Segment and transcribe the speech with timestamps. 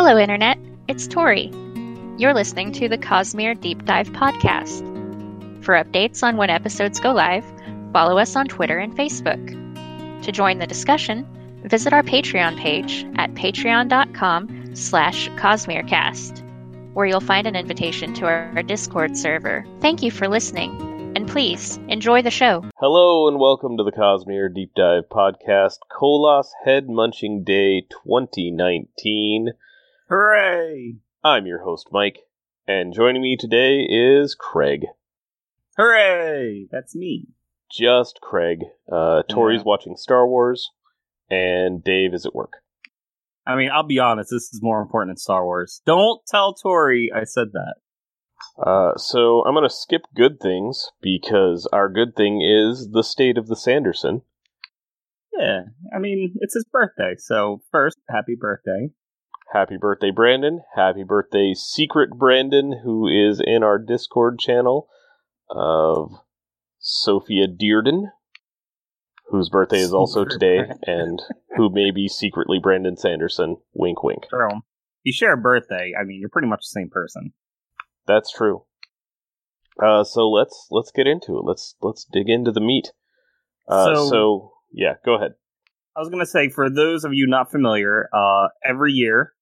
[0.00, 0.58] Hello, Internet.
[0.86, 1.50] It's Tori.
[2.18, 4.84] You're listening to the Cosmere Deep Dive Podcast.
[5.64, 7.44] For updates on when episodes go live,
[7.92, 10.22] follow us on Twitter and Facebook.
[10.22, 11.26] To join the discussion,
[11.64, 16.44] visit our Patreon page at patreon.com slash cosmerecast,
[16.94, 19.66] where you'll find an invitation to our, Discord server.
[19.80, 22.64] Thank you for listening, and please enjoy the show.
[22.76, 29.54] Hello and welcome to the Cosmere Deep Dive Podcast, Koloss Head Munching Day 2019.
[30.08, 30.94] Hooray!
[31.22, 32.20] I'm your host, Mike,
[32.66, 34.86] and joining me today is Craig.
[35.76, 36.66] Hooray!
[36.70, 37.26] That's me.
[37.70, 38.60] Just Craig.
[38.90, 39.64] Uh, Tori's Yeah.
[39.66, 40.70] watching Star Wars,
[41.28, 42.62] and Dave is at work.
[43.46, 45.82] I mean, I'll be honest, this is more important than Star Wars.
[45.84, 47.74] Don't tell Tori I said that.
[48.58, 53.36] Uh, so I'm going to skip good things because our good thing is the state
[53.36, 54.22] of the Sanderson.
[55.38, 55.64] Yeah,
[55.94, 58.90] I mean, it's his birthday, so first, happy birthday.
[59.52, 60.60] Happy birthday, Brandon.
[60.76, 64.88] Happy birthday, Secret Brandon, who is in our Discord channel
[65.48, 66.10] of
[66.78, 68.10] Sophia Dearden,
[69.30, 70.78] whose birthday is also Secret today, Brandon.
[70.86, 71.22] and
[71.56, 73.56] who may be secretly Brandon Sanderson.
[73.72, 74.24] Wink, wink.
[74.28, 74.60] True.
[75.04, 77.32] You share a birthday, I mean, you're pretty much the same person.
[78.06, 78.64] That's true.
[79.82, 81.44] Uh, so let's let's get into it.
[81.44, 82.92] Let's let's dig into the meat.
[83.68, 85.32] Uh, So- so yeah, go ahead.
[85.96, 89.32] I was gonna say, for those of you not familiar, uh, every year,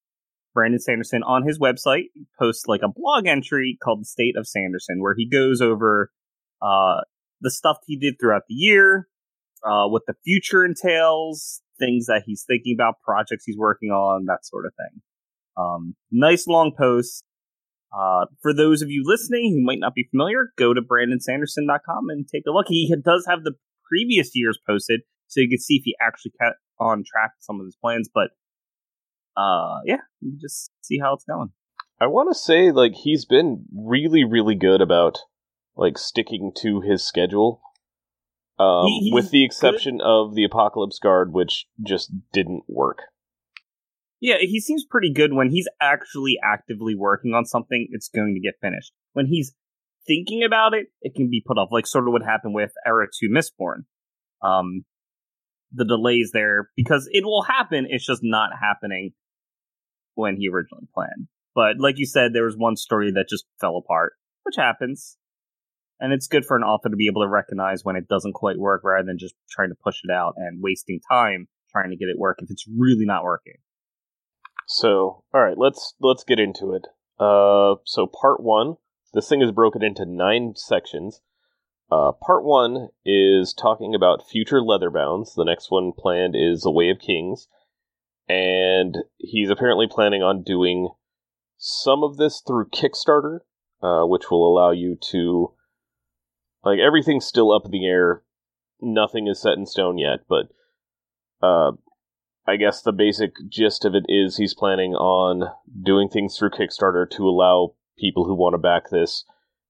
[0.57, 2.07] Brandon Sanderson on his website
[2.41, 6.11] posts like a blog entry called "The State of Sanderson," where he goes over
[6.63, 7.03] uh,
[7.43, 9.07] the stuff he did throughout the year,
[9.63, 14.47] uh, what the future entails, things that he's thinking about, projects he's working on, that
[14.47, 15.03] sort of thing.
[15.59, 17.23] Um, nice long post.
[17.97, 22.27] Uh, for those of you listening who might not be familiar, go to brandonsanderson.com and
[22.27, 22.67] take a look.
[22.69, 23.53] He does have the
[23.87, 27.61] previous years posted, so you can see if he actually kept on track with some
[27.61, 28.09] of his plans.
[28.13, 28.31] But
[29.37, 31.51] uh, yeah, you just see how it's going.
[32.01, 35.19] I want to say like he's been really really good about
[35.77, 37.61] like sticking to his schedule.
[38.59, 43.03] Um, He- with the exception of the Apocalypse Guard, which just didn't work.
[44.19, 47.89] Yeah, he seems pretty good when he's actually actively working on something.
[47.91, 48.93] It's going to get finished.
[49.13, 49.55] When he's
[50.07, 53.09] thinking about it, it can be put off, like sort of what happened with Era
[53.13, 53.85] Two Mistborn.
[54.43, 54.87] Um,
[55.73, 57.87] the delays there because it will happen.
[57.91, 59.13] It's just not happening
[60.17, 61.29] when he originally planned.
[61.55, 65.17] But like you said, there was one story that just fell apart, which happens.
[65.99, 68.59] And it's good for an author to be able to recognize when it doesn't quite
[68.59, 72.09] work rather than just trying to push it out and wasting time trying to get
[72.09, 73.55] it work if it's really not working.
[74.67, 76.87] So, all right, let's let's get into it.
[77.19, 78.75] Uh, so part one,
[79.15, 81.21] this thing is broken into nine sections.
[81.91, 85.35] Uh, part one is talking about future leatherbounds.
[85.37, 87.47] The next one planned is the Way of Kings,
[88.29, 90.91] and he's apparently planning on doing
[91.57, 93.41] some of this through Kickstarter,
[93.83, 95.53] uh, which will allow you to
[96.65, 98.23] like everything's still up in the air.
[98.81, 100.49] Nothing is set in stone yet, but
[101.41, 101.73] uh,
[102.47, 105.51] I guess the basic gist of it is he's planning on
[105.83, 109.25] doing things through Kickstarter to allow people who want to back this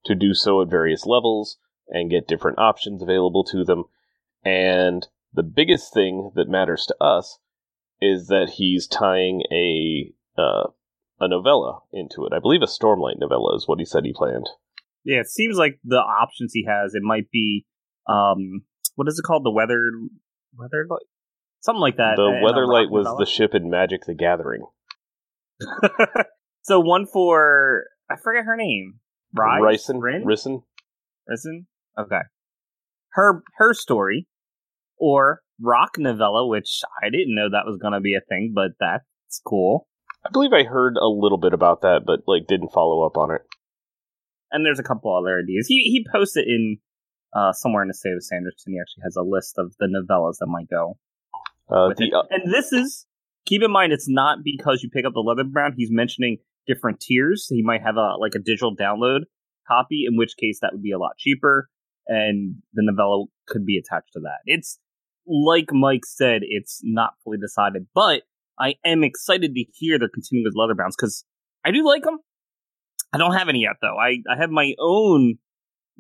[0.05, 3.85] to do so at various levels and get different options available to them.
[4.45, 7.39] And the biggest thing that matters to us
[8.01, 10.69] is that he's tying a uh,
[11.19, 12.33] a novella into it.
[12.35, 14.49] I believe a Stormlight novella is what he said he planned.
[15.05, 17.65] Yeah, it seems like the options he has, it might be,
[18.09, 18.63] um,
[18.97, 19.45] what is it called?
[19.45, 19.93] The weather,
[20.59, 20.87] weather,
[21.61, 22.17] something like that.
[22.17, 23.25] the and a Weatherlight was novella.
[23.25, 24.67] the ship in Magic the Gathering.
[26.63, 29.01] so one for I forget her name.
[29.35, 30.01] Rise, Ryson?
[30.01, 30.25] Rin?
[30.25, 30.63] Risen?
[31.27, 31.67] Risen.
[31.99, 32.21] Okay.
[33.13, 34.27] Her her story,
[34.99, 38.73] or rock novella, which I didn't know that was going to be a thing, but
[38.79, 39.89] that's cool.
[40.25, 43.31] I believe I heard a little bit about that, but like didn't follow up on
[43.31, 43.43] it.
[44.51, 45.67] And there's a couple other ideas.
[45.69, 46.79] He he posted in
[47.35, 48.73] uh, somewhere in the state of Sanderson.
[48.73, 50.99] He actually has a list of the novellas that might go
[51.69, 53.07] Uh, the uh, And this is
[53.45, 55.75] keep in mind it's not because you pick up the leather bound.
[55.77, 57.47] He's mentioning different tiers.
[57.49, 59.21] He might have a like a digital download
[59.69, 61.69] copy, in which case that would be a lot cheaper,
[62.07, 64.39] and the novella could be attached to that.
[64.45, 64.79] It's
[65.27, 68.23] like Mike said, it's not fully decided, but
[68.59, 71.25] I am excited to hear they're continuing with leather bounds because
[71.65, 72.19] I do like them.
[73.13, 73.97] I don't have any yet though.
[73.97, 75.37] I I have my own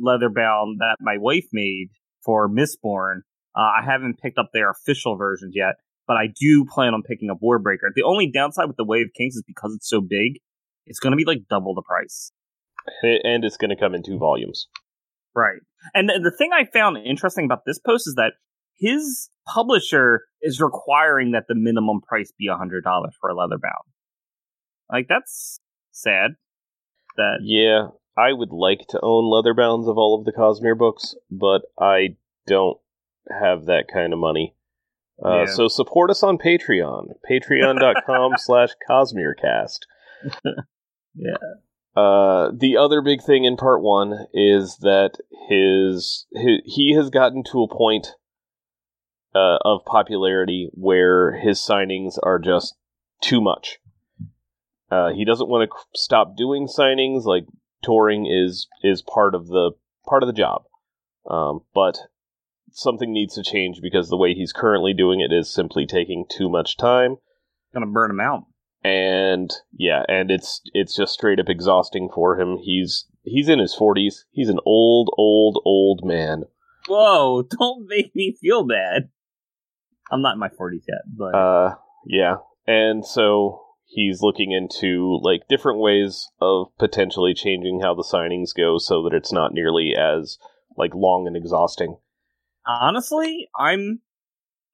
[0.00, 1.88] Leatherbound that my wife made
[2.24, 3.20] for Mistborn.
[3.56, 5.76] Uh, I haven't picked up their official versions yet,
[6.06, 7.88] but I do plan on picking up Warbreaker.
[7.94, 10.40] The only downside with the Way of Kings is because it's so big,
[10.84, 12.32] it's going to be like double the price.
[13.02, 14.68] and it's going to come in two volumes.
[15.34, 15.60] Right.
[15.94, 18.32] And the, the thing I found interesting about this post is that
[18.78, 22.82] his publisher is requiring that the minimum price be $100
[23.20, 23.84] for a leather bound.
[24.90, 25.60] Like that's
[25.92, 26.32] sad.
[27.16, 31.14] That Yeah, I would like to own leather bounds of all of the Cosmere books,
[31.30, 32.78] but I don't
[33.28, 34.54] have that kind of money.
[35.24, 35.44] Uh, Yeah.
[35.46, 39.78] So support us on Patreon, patreon.com slash CosmereCast.
[41.18, 41.36] Yeah.
[41.96, 45.12] Uh, the other big thing in part one is that
[45.48, 48.08] his, hi he has gotten to a point
[49.36, 52.74] uh, of popularity where his signings are just
[53.20, 53.78] too much.
[54.90, 57.24] Uh, he doesn't want to stop doing signings.
[57.24, 57.44] Like
[57.82, 59.72] touring is is part of the
[60.08, 60.62] part of the job,
[61.28, 61.98] um, but
[62.70, 66.48] something needs to change because the way he's currently doing it is simply taking too
[66.48, 67.16] much time
[67.76, 68.44] gonna burn him out.
[68.82, 72.58] and yeah, and it's it's just straight up exhausting for him.
[72.62, 74.24] He's he's in his forties.
[74.30, 76.44] He's an old, old, old man.
[76.88, 77.42] Whoa!
[77.58, 79.10] Don't make me feel bad.
[80.10, 81.74] I'm not in my 40s yet, but Uh,
[82.06, 82.36] yeah,
[82.66, 88.78] and so he's looking into like different ways of potentially changing how the signings go
[88.78, 90.38] so that it's not nearly as
[90.76, 91.96] like long and exhausting.
[92.66, 94.00] honestly, I'm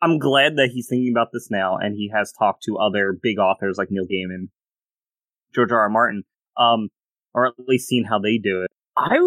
[0.00, 3.38] I'm glad that he's thinking about this now, and he has talked to other big
[3.38, 4.48] authors like Neil Gaiman,
[5.54, 5.80] George R.
[5.80, 5.88] R.
[5.88, 6.24] Martin,
[6.56, 6.88] um,
[7.32, 8.70] or at least seen how they do it.
[8.96, 9.18] I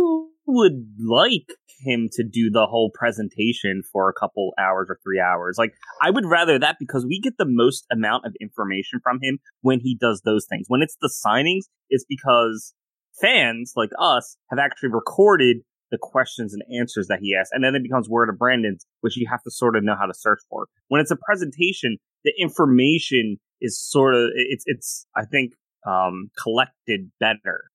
[0.47, 1.47] would like
[1.79, 5.57] him to do the whole presentation for a couple hours or three hours.
[5.57, 9.39] Like, I would rather that because we get the most amount of information from him
[9.61, 10.65] when he does those things.
[10.67, 12.73] When it's the signings, it's because
[13.21, 15.57] fans like us have actually recorded
[15.91, 19.17] the questions and answers that he asks, and then it becomes word of Brandon's, which
[19.17, 20.67] you have to sort of know how to search for.
[20.87, 25.53] When it's a presentation, the information is sort of it's it's I think
[25.87, 27.65] um, collected better,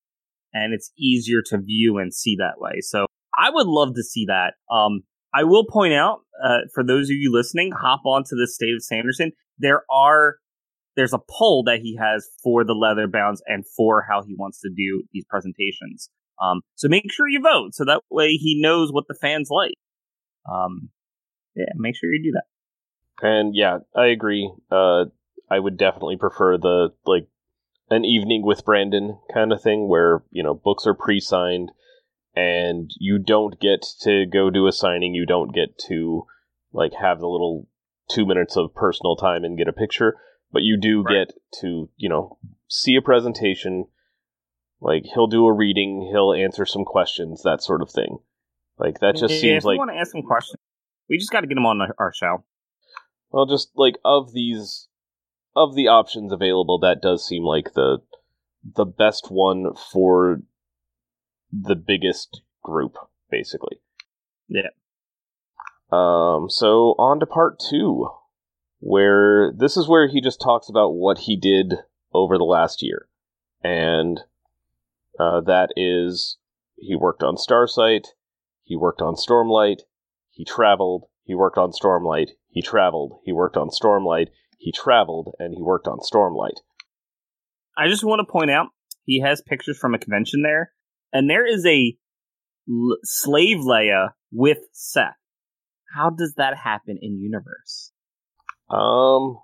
[0.53, 2.81] and it's easier to view and see that way.
[2.81, 3.07] So
[3.37, 4.55] I would love to see that.
[4.73, 5.03] Um,
[5.33, 8.83] I will point out uh, for those of you listening, hop onto the State of
[8.83, 9.33] Sanderson.
[9.59, 10.37] There are
[10.97, 14.61] there's a poll that he has for the leather bounds and for how he wants
[14.61, 16.11] to do these presentations.
[16.43, 19.75] Um, so make sure you vote so that way he knows what the fans like.
[20.51, 20.91] Um,
[21.55, 23.27] yeah, make sure you do that.
[23.27, 24.51] And yeah, I agree.
[24.71, 25.07] Uh,
[25.51, 27.29] I would definitely prefer the like
[27.91, 31.73] an evening with Brandon kind of thing where you know books are pre-signed
[32.35, 35.15] and you don't get to go do a signing.
[35.15, 36.27] You don't get to
[36.73, 37.67] like have the little
[38.09, 40.17] two minutes of personal time and get a picture,
[40.53, 41.27] but you do Right.
[41.29, 42.39] get to you know
[42.69, 43.87] see a presentation.
[44.81, 48.19] Like he'll do a reading, he'll answer some questions, that sort of thing.
[48.79, 50.57] Like that just Yeah, seems if like we want to ask him questions,
[51.09, 52.45] we just got to get him on the, our show.
[53.31, 54.89] Well, just like of these,
[55.55, 57.99] of the options available, that does seem like the
[58.77, 60.43] the best one for
[61.53, 62.97] the biggest group,
[63.31, 63.81] basically.
[64.49, 64.71] Yeah.
[65.91, 66.49] Um.
[66.49, 68.09] So on to part two,
[68.79, 71.75] where this is where he just talks about what he did
[72.13, 73.09] over the last year,
[73.63, 74.21] and
[75.19, 76.39] uh, that is
[76.77, 78.09] he worked on Starsight,
[78.63, 79.81] he worked on Stormlight,
[80.31, 84.29] he traveled, he worked on Stormlight, he traveled, he worked on Stormlight,
[84.61, 86.61] he traveled, and he worked on Stormlight.
[87.77, 88.67] I just want to point out
[89.05, 90.73] he has pictures from a convention there,
[91.13, 91.97] and there is a
[92.69, 95.17] l- slave Leia with Seth.
[95.95, 97.91] How does that happen in universe?
[98.69, 99.39] Um,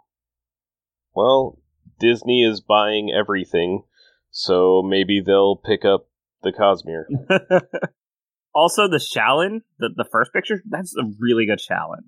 [1.14, 1.58] well,
[1.98, 3.84] Disney is buying everything,
[4.30, 6.08] so maybe they'll pick up
[6.42, 7.06] the Cosmere.
[8.54, 12.04] also, the Shallan, the, the first picture, that's a really good Shallan.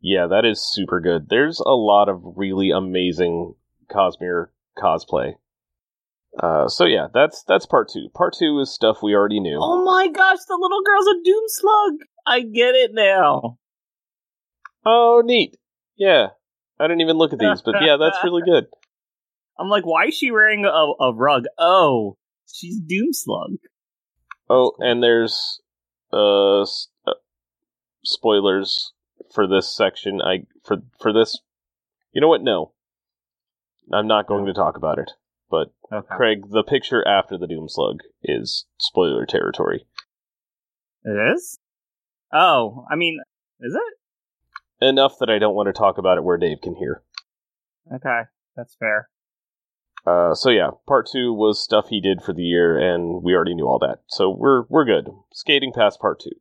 [0.00, 1.28] Yeah, that is super good.
[1.28, 3.54] There's a lot of really amazing
[3.90, 5.34] Cosmere cosplay.
[6.38, 8.08] Uh, so yeah, that's that's part two.
[8.14, 9.58] Part two is stuff we already knew.
[9.60, 11.92] Oh my gosh, the little girl's a Doom Slug!
[12.26, 13.58] I get it now.
[14.84, 15.56] Oh, neat.
[15.96, 16.28] Yeah,
[16.78, 18.66] I didn't even look at these, but yeah, that's really good.
[19.58, 20.68] I'm like, why is she wearing a,
[21.02, 21.44] a rug?
[21.58, 23.56] Oh, she's Doom Slug.
[24.48, 25.60] Oh, and there's
[26.12, 27.14] uh, s- uh
[28.04, 28.92] spoilers
[29.32, 30.20] for this section.
[30.22, 31.40] I for for this.
[32.12, 32.42] You know what?
[32.42, 32.72] No,
[33.92, 35.12] I'm not going to talk about it.
[35.50, 36.14] But Okay.
[36.16, 39.86] Craig, the picture after the Doom Slug is spoiler territory.
[41.04, 41.58] It is?
[42.32, 43.20] Oh, I mean,
[43.60, 44.84] is it?
[44.86, 47.02] Enough that I don't want to talk about it where Dave can hear.
[47.92, 48.22] Okay,
[48.54, 49.08] that's fair.
[50.06, 53.54] Uh, so yeah, part two was stuff he did for the year, and we already
[53.54, 54.00] knew all that.
[54.08, 55.08] So we're we're good.
[55.32, 56.32] Skating past part two.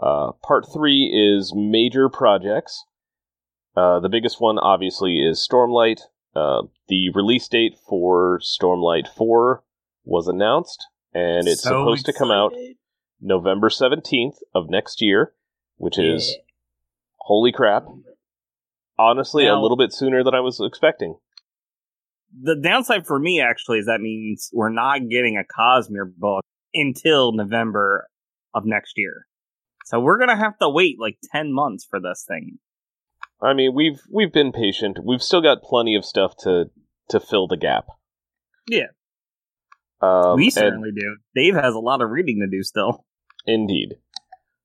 [0.00, 2.84] Uh, part three is major projects.
[3.76, 6.00] Uh, the biggest one, obviously, is Stormlight.
[6.34, 9.62] Uh, the release date for Stormlight 4
[10.04, 12.52] was announced, and it's So supposed to come out.
[13.20, 15.32] November 17th of next year,
[15.76, 16.36] which is
[17.18, 17.84] holy crap.
[18.98, 21.16] Honestly, a little bit sooner than I was expecting.
[22.42, 26.42] the downside for me actually is that means we're not getting a Cosmere book
[26.74, 28.08] until November
[28.54, 29.26] of next year.
[29.84, 32.58] So we're gonna have to wait like ten months for this thing.
[33.40, 34.98] I mean, we've we've been patient.
[35.04, 36.70] We've still got plenty of stuff to
[37.08, 37.86] to fill the gap.
[38.68, 38.86] Yeah,
[40.00, 41.16] Um, we certainly do.
[41.34, 43.04] Dave has a lot of reading to do still.
[43.46, 43.96] Indeed.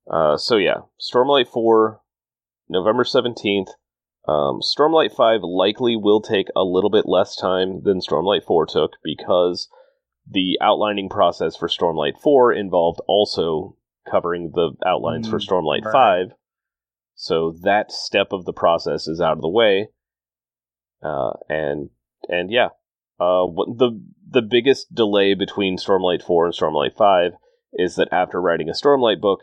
[0.09, 1.99] Uh, so yeah, Stormlight 4,
[2.69, 3.69] November 17th.
[4.27, 8.91] Um, Stormlight 5 likely will take a little bit less time than Stormlight 4 took
[9.03, 9.69] because
[10.29, 13.76] the outlining process for Stormlight 4 involved also
[14.09, 16.27] covering the outlines for Mm, Stormlight right.
[16.29, 16.37] 5.
[17.15, 19.89] So that step of the process is out of the way.
[21.03, 21.89] Uh, and
[22.27, 22.69] and yeah,
[23.19, 23.99] uh, what the
[24.29, 27.31] the biggest delay between Stormlight 4 and Stormlight 5
[27.73, 29.41] is that after writing a Stormlight book,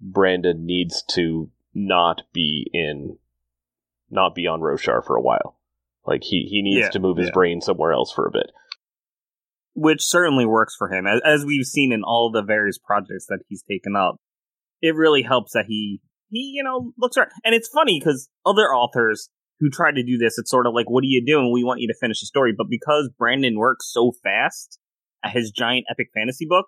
[0.00, 3.18] Brandon needs to not be in,
[4.10, 5.58] not be on Roshar for a while.
[6.04, 7.32] Like he he needs Yeah, to move his yeah.
[7.34, 8.50] brain somewhere else for a bit.
[9.76, 11.06] Which certainly works for him.
[11.06, 14.16] As, as we've seen in all the various projects that he's taken up
[14.82, 17.30] it really helps that he he you know looks around.
[17.44, 19.30] And it's funny because other authors
[19.60, 21.80] who try to do this it's sort of like what are you doing we want
[21.80, 22.52] you to finish the story.
[22.56, 24.78] But because brandon works so fast
[25.24, 26.66] at his giant epic fantasy book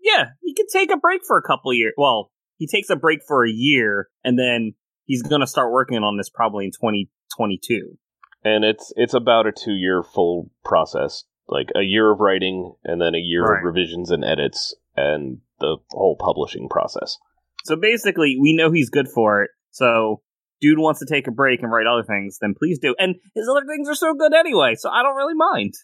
[0.00, 3.20] yeah he can take a break for a couple years well he takes a break
[3.26, 4.74] for a year and then
[5.06, 7.96] he's gonna start working on this probably in 2022
[8.44, 13.00] And it's it's about a two year full process, like a year of writing and
[13.00, 13.58] then a year Right.
[13.58, 17.18] of revisions and edits and the whole publishing process.
[17.64, 19.50] So basically, we know he's good for it.
[19.70, 20.22] So,
[20.60, 22.94] dude wants to take a break and write other things, then please do.
[22.98, 25.74] And his other things are so good anyway, so I don't really mind.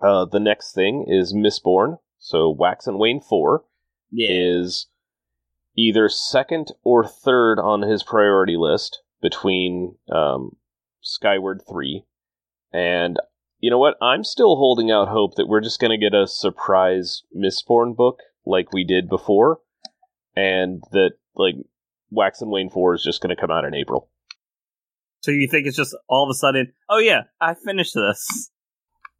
[0.00, 1.98] Uh, the next thing is Mistborn.
[2.18, 3.64] So Wax and Wayne four
[4.12, 4.88] is
[5.76, 10.56] either second or third on his priority list between um,
[11.00, 12.04] Skyward 3.
[12.72, 13.18] And
[13.62, 13.94] you know what?
[14.02, 18.18] I'm still holding out hope that we're just going to get a surprise Mistborn book
[18.44, 19.60] like we did before,
[20.36, 21.54] and that, like,
[22.10, 24.10] Wax and Wayne 4 is just going to come out in April.
[25.22, 28.50] So you think it's just all of a sudden, oh yeah, I finished this.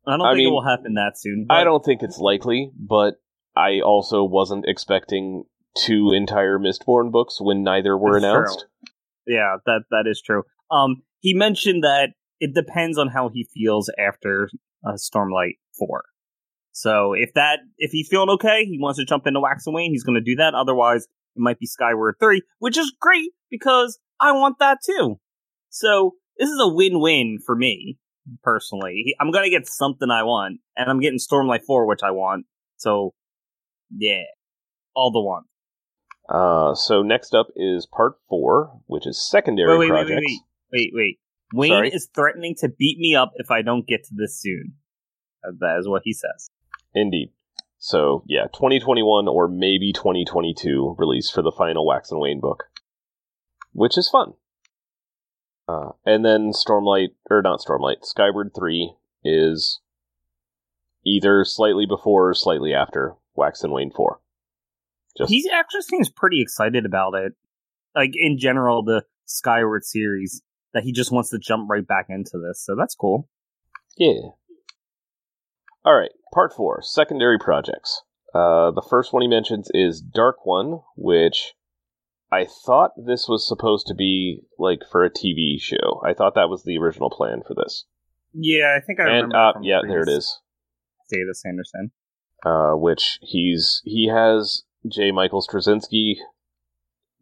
[0.04, 1.46] I don't I think mean, it will happen that soon.
[1.48, 3.14] I don't think it's likely, but
[3.54, 5.44] I also wasn't expecting
[5.76, 8.66] two entire Mistborn books when neither were That's announced.
[9.26, 9.36] true.
[9.36, 10.42] Yeah, that that is true.
[10.72, 14.50] Um, he mentioned that it depends on how he feels after
[14.84, 16.02] uh, Stormlight Four.
[16.72, 19.92] So if that if he's feeling okay, he wants to jump into Wax and Wayne,
[19.92, 20.52] he's going to do that.
[20.52, 25.20] Otherwise, it might be Skyward Three, which is great because I want that too.
[25.70, 27.96] So this is a win-win for me
[28.42, 29.14] personally.
[29.20, 32.46] I'm going to get something I want, and I'm getting Stormlight Four, which I want.
[32.76, 33.14] So
[33.96, 34.24] yeah,
[34.96, 35.44] all the one.
[36.28, 40.20] Uh, so next up is part four, which is secondary wait, wait, wait, projects.
[40.26, 40.40] wait,
[40.72, 41.18] wait, wait, wait.
[41.52, 41.90] Wayne Sorry?
[41.90, 44.74] is threatening to beat me up if I don't get to this soon.
[45.46, 46.50] Uh, That is what he says.
[46.94, 47.30] Indeed.
[47.78, 52.64] So yeah, 2021 or maybe 2022 release for the final Wax and Wayne book,
[53.72, 54.34] which is fun.
[55.68, 58.94] Uh, and then Stormlight, or not Stormlight, Skyward 3
[59.24, 59.80] is
[61.04, 64.20] either slightly before or slightly after Wax and Wayne 4.
[65.18, 67.32] Just He actually seems pretty excited about it.
[67.94, 70.42] Like in general, the Skyward series,
[70.74, 72.64] that he just wants to jump right back into this.
[72.64, 73.28] So that's cool.
[73.96, 74.30] Yeah.
[75.84, 78.02] All right, part four, secondary projects.
[78.34, 81.54] Uh, the first one he mentions is Dark One, which
[82.30, 86.00] I thought this was supposed to be like for a TV show.
[86.04, 87.84] I thought that was the original plan for this.
[88.32, 90.40] Yeah, I think I and uh, yeah, there it is.
[91.10, 91.90] Data Sanderson.
[92.44, 95.12] Uh, which he's he has J.
[95.12, 96.14] Michael Straczynski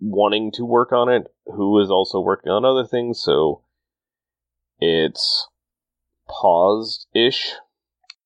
[0.01, 3.21] wanting to work on it, who is also working on other things.
[3.21, 3.63] So
[4.79, 5.49] it's
[6.29, 7.53] paused ish.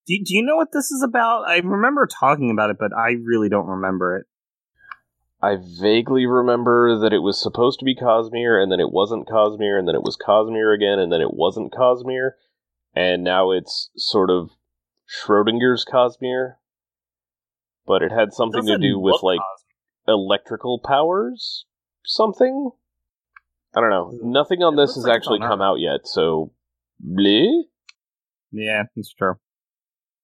[0.06, 1.48] Do, do you know what this is about?
[1.48, 4.26] I remember talking about it, but I really don't remember it.
[5.42, 9.78] I vaguely remember that it was supposed to be Cosmere, and then it wasn't Cosmere,
[9.78, 12.30] and then it was Cosmere again, and then it wasn't Cosmere,
[12.94, 14.50] and now it's sort of
[15.06, 16.54] Schrodinger's Cosmere.
[17.86, 19.63] But it had something to do with like Cosmere.
[20.06, 21.64] Electrical powers,
[22.04, 22.70] something.
[23.76, 24.12] I don't know.
[24.22, 26.52] Nothing on It this has like actually come out yet, so
[27.04, 27.62] bleh.
[28.52, 29.34] Yeah, that's true.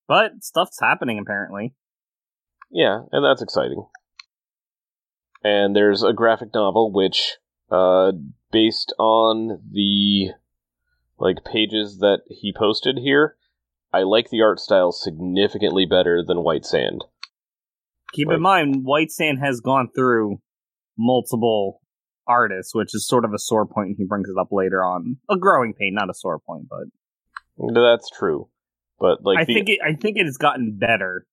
[0.07, 1.73] But stuff's happening apparently.
[2.71, 3.85] Yeah, and that's exciting.
[5.43, 7.37] And there's a graphic novel which,
[7.69, 8.13] uh,
[8.51, 10.29] based on the
[11.17, 13.35] like pages that he posted here,
[13.93, 17.03] I like the art style significantly better than White Sand.
[18.13, 20.39] Keep Like- in mind, White Sand has gone through
[20.97, 21.79] multiple
[22.27, 23.87] artists, which is sort of a sore point.
[23.89, 25.17] and He brings it up later on.
[25.29, 28.49] A growing pain, not a sore point, but That's true,
[28.99, 31.25] but like I the, think it, I think it has gotten better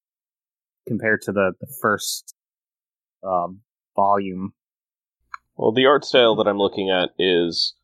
[0.87, 2.35] compared to the the first
[3.23, 3.61] um,
[3.97, 4.53] volume.
[5.57, 7.75] well, the art style that I'm looking at is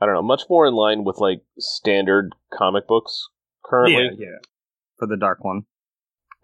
[0.00, 3.28] I don't know, much more in line with like standard comic books
[3.64, 4.04] currently.
[4.18, 4.38] Yeah, yeah.
[4.98, 5.62] For the dark one.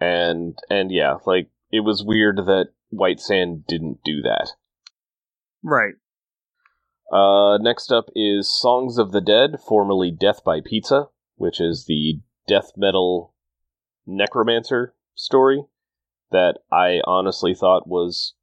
[0.01, 4.53] and and yeah, like it was weird that White Sand didn't do that.
[5.63, 5.95] Right.
[7.13, 12.21] Uh, next up is Songs of the Dead, formerly Death by Pizza, which is the
[12.47, 13.35] death metal
[14.07, 15.65] necromancer story
[16.31, 18.35] that I honestly thought was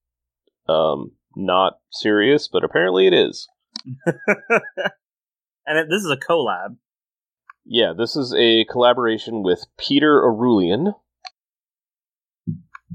[0.67, 3.47] um not serious, but apparently it is.
[4.05, 6.77] and it, this is a collab.
[7.65, 10.93] Yeah, this is a collaboration with Peter Orullian.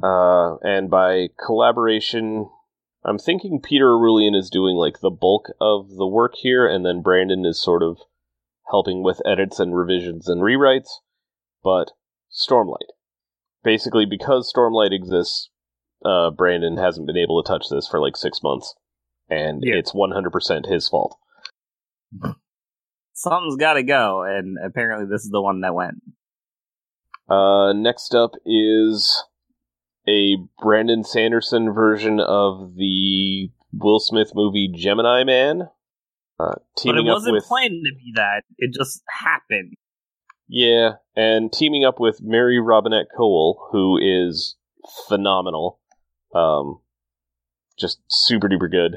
[0.02, 2.48] Uh, and by collaboration,
[3.04, 7.02] I'm thinking Peter Orullian is doing like the bulk of the work here, and then
[7.02, 7.98] Brandon is sort of
[8.70, 10.88] helping with edits and revisions and rewrites.
[11.62, 11.92] But
[12.30, 12.90] Stormlight.
[13.62, 15.50] Basically, because Stormlight exists,
[16.04, 18.74] uh, Brandon hasn't been able to touch this for like six months.
[19.28, 19.74] And Yeah.
[19.74, 21.16] it's 100% his fault.
[23.12, 26.02] Something's got to go, and apparently this is the one that went.
[27.28, 29.22] Uh, next up is
[30.08, 35.68] a Brandon Sanderson version of the Will Smith movie Gemini Man.
[36.38, 36.54] Uh,
[36.84, 38.42] But it wasn't with planned to be that.
[38.58, 39.74] It just happened.
[40.48, 44.56] yeah, and teaming up with Mary Robinette Kowal, who is
[45.08, 45.80] phenomenal.
[46.34, 46.80] Um,
[47.78, 48.96] just super duper good.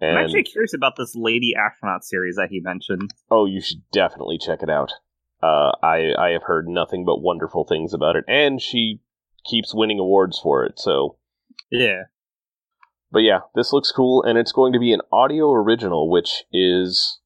[0.00, 3.14] And I'm actually curious about this Lady Astronaut series that he mentioned.
[3.30, 4.92] oh, you should definitely check it out.
[5.40, 9.00] Uh, I I have heard nothing but wonderful things about it, and she
[9.44, 10.78] keeps winning awards for it.
[10.78, 11.16] So
[11.70, 12.04] Yeah.
[13.10, 17.20] But yeah, this looks cool, and it's going to be an audio original, which is,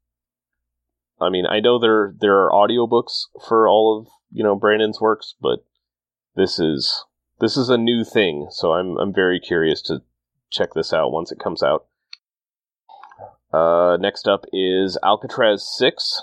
[1.20, 5.36] I mean, I know there there are audiobooks for all of you know Brandon's works,
[5.40, 5.64] but
[6.34, 7.04] this is
[7.38, 10.02] this is a new thing, so I'm I'm very curious to
[10.50, 11.86] check this out once it comes out.
[13.52, 16.20] Uh, next up is Alcatraz Six,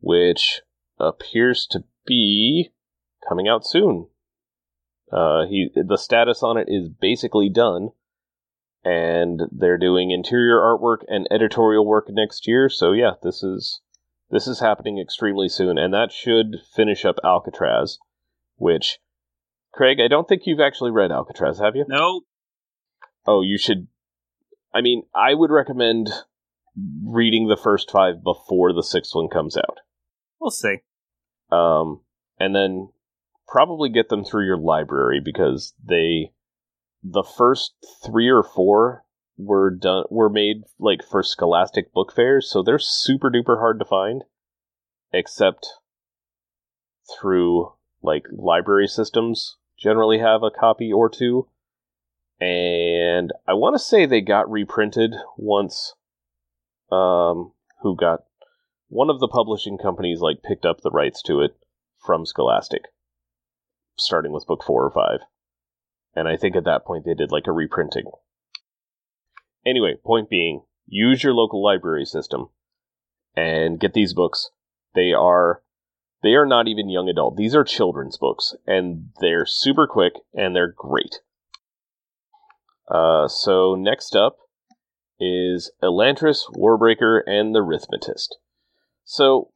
[0.00, 0.62] which
[1.00, 2.70] appears to be
[3.28, 4.06] coming out soon.
[5.14, 7.90] Uh, he the status on it is basically done
[8.84, 12.68] and they're doing interior artwork and editorial work next year.
[12.68, 13.80] So yeah, this is
[14.30, 17.98] this is happening extremely soon, and that should finish up Alcatraz.
[18.56, 18.98] Which,
[19.72, 21.84] Craig, I don't think you've actually read Alcatraz, have you?
[21.88, 22.22] No.
[23.26, 23.88] Oh, you should.
[24.74, 26.10] I mean, I would recommend
[27.04, 29.78] reading the first five before the sixth one comes out,
[30.40, 30.78] We'll see.
[31.52, 32.00] um,
[32.38, 32.88] and then
[33.46, 36.32] probably get them through your library because they
[37.02, 39.04] the first three or four
[39.36, 43.84] were done were made like for scholastic book fairs so they're super duper hard to
[43.84, 44.24] find
[45.12, 45.66] except
[47.18, 51.48] through like library systems generally have a copy or two.
[52.40, 55.94] And i want to say they got reprinted once
[56.90, 57.52] um
[57.82, 58.24] who got
[58.88, 61.56] one of the publishing companies like picked up the rights to it
[62.04, 62.82] from scholastic
[63.96, 65.20] starting with book 4 or 5
[66.14, 68.04] and I think at that point they did like a reprinting.
[69.66, 72.50] Anyway, point being, use your local library system
[73.34, 74.50] and get these books.
[74.94, 75.62] They are
[76.22, 77.36] they are not even young adult.
[77.36, 81.20] These are children's books and they're super quick and they're great.
[82.88, 84.38] Uh, so next up
[85.20, 88.34] is Elantris, Warbreaker, and the Rithmatist.
[89.04, 89.50] So,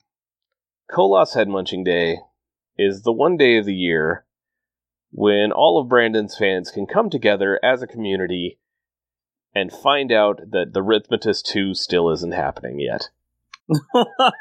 [0.91, 2.19] Koloss Head Munching Day
[2.77, 4.25] is the one day of the year
[5.11, 8.59] when all of Brandon's fans can come together as a community
[9.55, 13.09] and find out that the Rithmatist 2 still isn't happening yet.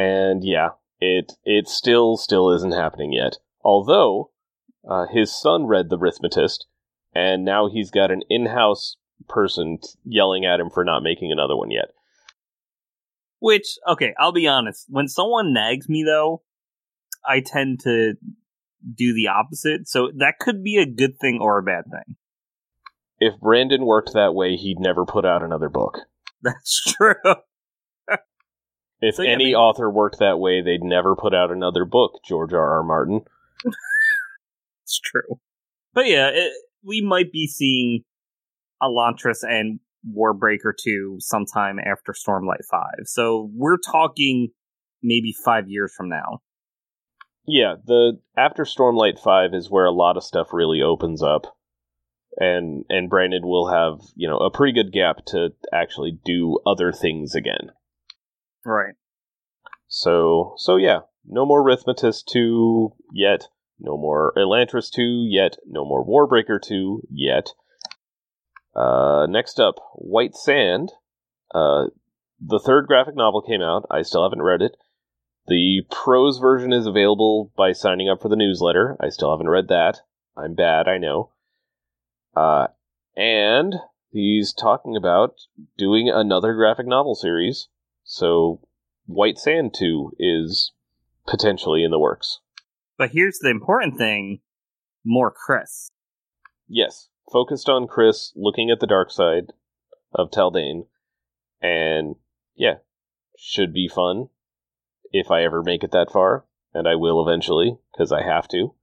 [0.00, 3.36] And yeah, it it still still isn't happening yet.
[3.62, 4.30] Although
[4.88, 6.64] uh, his son read the Rithmatist,
[7.14, 8.96] and now he's got an in-house
[9.28, 11.90] person t- yelling at him for not making another one yet.
[13.40, 14.86] Which, okay, I'll be honest.
[14.88, 16.42] When someone nags me, though,
[17.26, 18.14] I tend to
[18.94, 19.88] do the opposite.
[19.88, 22.16] So that could be a good thing or a bad thing.
[23.18, 25.98] If Brandon worked that way, he'd never put out another book.
[26.42, 27.14] That's true.
[29.02, 31.86] If So, yeah, any I mean- author worked that way, they'd never put out another
[31.86, 32.76] book, George R.
[32.78, 32.82] R.
[32.82, 33.22] Martin.
[34.84, 35.40] It's true.
[35.94, 36.52] But yeah, it,
[36.84, 38.02] we might be seeing
[38.82, 39.78] Elantris and
[40.14, 42.82] Warbreaker 2 sometime after Stormlight 5.
[43.04, 44.48] So we're talking
[45.02, 46.40] maybe five years from now.
[47.46, 51.56] Yeah, the after Stormlight 5 is where a lot of stuff really opens up.
[52.36, 56.92] And and Brandon will have, you know, a pretty good gap to actually do other
[56.92, 57.72] things again.
[58.64, 58.94] Right.
[59.88, 63.48] So so yeah, no more Rithmatist 2 yet,
[63.80, 67.50] no more Elantris 2 yet, no more Warbreaker 2 yet.
[68.74, 70.92] Uh, next up, White Sand.
[71.52, 71.86] Uh,
[72.40, 73.86] the third graphic novel came out.
[73.90, 74.76] I still haven't read it.
[75.50, 78.96] The prose version is available by signing up for the newsletter.
[79.00, 79.98] I still haven't read that.
[80.36, 81.32] I'm bad, I know.
[82.36, 82.68] Uh,
[83.16, 83.74] and
[84.12, 85.34] he's talking about
[85.76, 87.66] doing another graphic novel series.
[88.04, 88.60] So
[89.06, 90.70] White Sand 2 is
[91.26, 92.38] potentially in the works.
[92.96, 94.42] But here's the important thing
[95.04, 95.88] more Khriss.
[96.68, 99.46] Yes, focused on Khriss looking at the dark side
[100.12, 100.86] of Taldain.
[101.60, 102.14] And
[102.54, 102.76] yeah,
[103.36, 104.28] should be fun
[105.12, 106.44] if I ever make it that far.
[106.72, 108.74] And I will eventually, because I have to.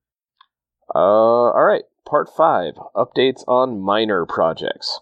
[0.93, 4.99] Uh, alright, part 5 updates on minor projects.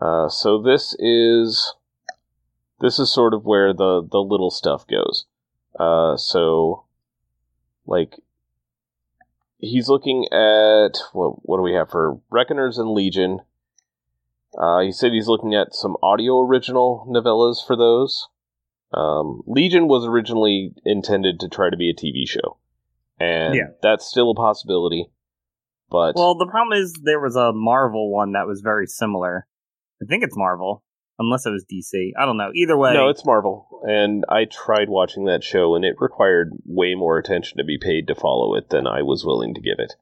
[0.00, 1.74] Uh, so this is
[2.80, 5.26] this is sort of where the the little stuff goes.
[5.78, 6.84] Uh, so
[7.86, 8.14] like
[9.58, 13.40] he's looking at what what do we have for Reckoners and Legion?
[14.56, 18.28] Uh, he said he's looking at some audio original novellas for those.
[18.92, 22.56] Um, Legion was originally intended to try to be a TV show,
[23.20, 23.68] and Yeah.
[23.82, 25.10] that's still a possibility.
[25.90, 29.46] But Well, the problem is there was a Marvel one that was very similar.
[30.02, 30.82] I think it's Marvel,
[31.18, 32.12] unless it was DC.
[32.18, 32.50] I don't know.
[32.54, 36.94] Either way, No, it's Marvel, and I tried watching that show, and it required way
[36.94, 39.94] more attention to be paid to follow it than I was willing to give it.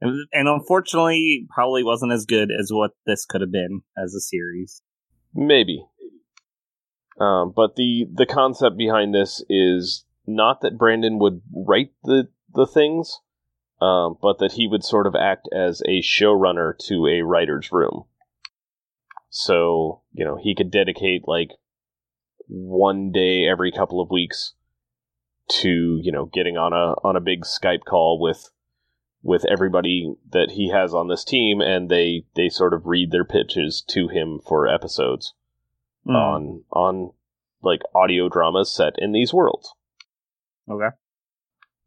[0.00, 4.20] it and unfortunately, probably wasn't as good as what this could have been as a
[4.20, 4.82] series.
[5.34, 5.84] Maybe,
[7.18, 12.66] um, but the the concept behind this is not that Brandon would write the the
[12.66, 13.20] things,
[13.80, 18.04] um, but that he would sort of act as a showrunner to a writer's room.
[19.30, 21.50] So you know he could dedicate like
[22.48, 24.52] one day every couple of weeks
[25.48, 28.50] to you know getting on a on a big Skype call with
[29.22, 33.24] with everybody that he has on this team, and they they sort of read their
[33.24, 35.32] pitches to him for episodes
[36.06, 36.14] Hmm.
[36.14, 37.12] on on
[37.62, 39.74] like audio dramas set in these worlds.
[40.70, 40.94] Okay.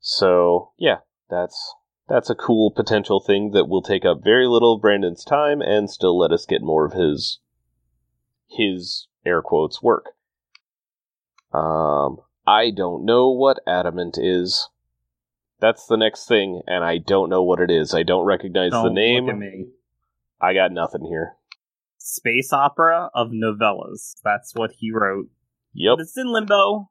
[0.02, 0.98] So yeah,
[1.30, 1.76] that's
[2.10, 5.90] that's a cool potential thing that will take up very little of Brandon's time and
[5.90, 7.40] still let us get more of his
[8.48, 10.08] his air quotes work.
[11.54, 14.70] Um, I don't know what adamant is.
[15.62, 17.94] That's the next thing, and I don't know what it is.
[17.94, 19.30] I don't recognize Don't the look name.
[19.30, 19.68] at me.
[20.42, 21.36] I got nothing here.
[22.00, 24.14] Space opera of novellas.
[24.24, 25.28] That's what he wrote.
[25.74, 25.98] Yep.
[25.98, 26.90] But it's in limbo,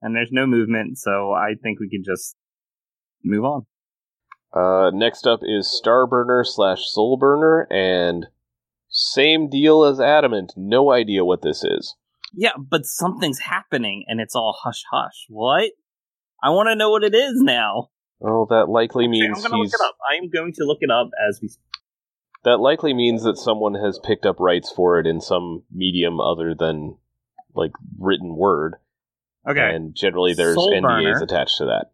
[0.00, 2.36] and there's no movement, so I think we can just
[3.24, 3.66] move on.
[4.52, 8.26] Uh, next up is Starburner slash Soulburner, and
[8.88, 10.52] same deal as Adamant.
[10.56, 11.96] No idea what this is.
[12.32, 15.26] Yeah, but something's happening, and it's all hush hush.
[15.28, 15.72] What?
[16.42, 17.88] I want to know what it is now.
[18.22, 19.96] Oh, that likely Okay, means I'm gonna look he's it up.
[20.12, 21.48] I'm going to look it up as we.
[22.44, 26.54] That likely means that someone has picked up rights for it in some medium other
[26.54, 26.96] than
[27.54, 28.76] like written word,
[29.48, 29.74] Okay.
[29.74, 31.14] and generally there's Soulburner.
[31.14, 31.92] NDAs attached to that.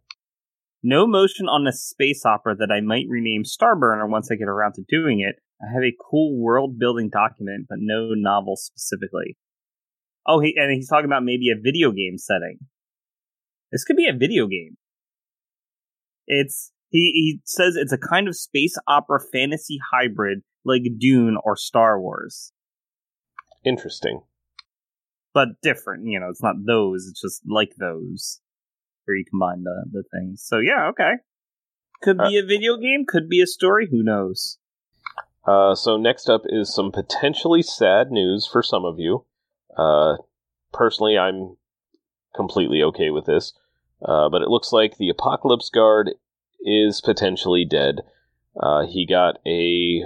[0.83, 4.73] No motion on a space opera that I might rename Starburner once I get around
[4.73, 5.35] to doing it.
[5.61, 9.37] I have a cool world building document, but no novel specifically.
[10.25, 12.59] Oh, he and he's talking about maybe a video game setting.
[13.71, 14.77] This could be a video game.
[16.25, 21.55] It's he he says it's a kind of space opera fantasy hybrid like Dune or
[21.55, 22.51] Star Wars,
[23.65, 24.21] Interesting.
[25.33, 26.05] but different.
[26.05, 27.07] You know, it's not those.
[27.09, 28.41] It's just like those,
[29.05, 30.43] where you combine the the things.
[30.45, 31.13] So yeah, okay.
[32.03, 33.05] Could be a video game.
[33.07, 33.87] Could be a story.
[33.89, 34.57] Who knows?
[35.45, 39.25] Uh, so next up is some potentially sad news for some of you.
[39.77, 40.17] Uh,
[40.73, 41.57] personally, I'm
[42.35, 43.53] completely okay with this,
[44.03, 46.11] uh, but it looks like the Apocalypse Guard
[46.63, 48.01] is potentially dead.
[48.59, 50.03] Uh, he got a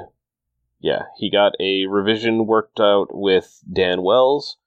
[0.80, 4.58] yeah, he got a revision worked out with Dan Wells,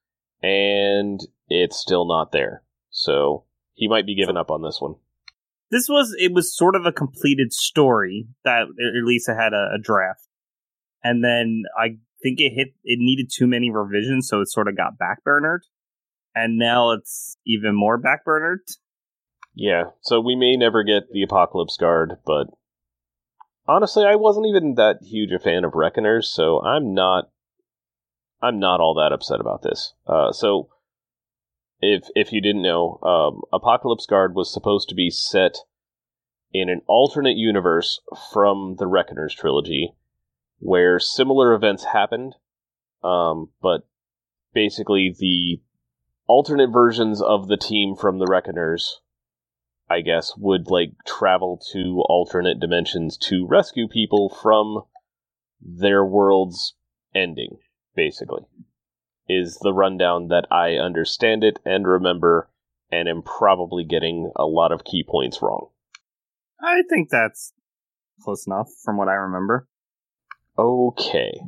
[0.42, 2.62] and it's still not there.
[2.90, 4.96] So he might be giving up on this one.
[5.70, 9.74] This was it was sort of a completed story that at least it had a,
[9.76, 10.26] a draft,
[11.04, 14.76] and then I think it hit it needed too many revisions, so it sort of
[14.76, 15.60] got backburnered,
[16.34, 18.58] and now it's even more backburnered.
[19.60, 22.46] Yeah, so we may never get the Apocalypse Guard, but
[23.66, 27.30] honestly, I wasn't even that huge a fan of Reckoners, so I'm not
[28.40, 29.94] I'm not all that upset about this.
[30.06, 30.68] Uh, so
[31.80, 35.56] if if you didn't know, um, Apocalypse Guard was supposed to be set
[36.52, 38.00] in an alternate universe
[38.32, 39.92] from the Reckoners trilogy,
[40.60, 42.36] where similar events happened,
[43.02, 43.88] um, but
[44.54, 45.60] basically the
[46.28, 49.00] alternate versions of the team from the Reckoners,
[49.90, 54.82] I guess, would like travel to alternate dimensions to rescue people from
[55.60, 56.74] their world's
[57.14, 57.58] ending,
[57.96, 58.42] basically.
[59.28, 62.48] Is the rundown that I understand it and remember,
[62.90, 65.68] and am probably getting a lot of key points wrong.
[66.62, 67.52] I think that's
[68.22, 69.68] close enough from what I remember.
[70.58, 71.40] Okay.